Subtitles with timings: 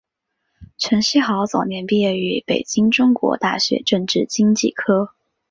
[0.79, 5.13] 陈希豪早年毕业于北京中国大学政治经济科。